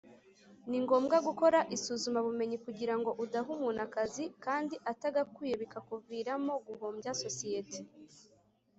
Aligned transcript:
ni 0.69 0.77
ngombwa 0.83 1.17
gukora 1.27 1.59
isuzuma 1.75 2.19
bumenyi 2.27 2.57
kugirango 2.65 3.09
udaha 3.23 3.47
umuntu 3.55 3.79
akazi 3.87 4.23
kandi 4.43 4.75
atagakwiye 4.91 5.55
bikakuviramo 5.61 6.53
guhombya 6.67 7.11
sosiyeti 7.23 7.79